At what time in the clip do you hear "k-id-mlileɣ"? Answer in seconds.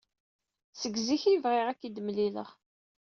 1.79-2.49